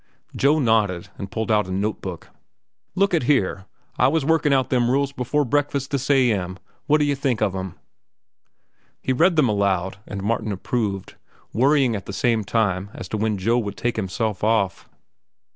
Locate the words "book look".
2.01-3.13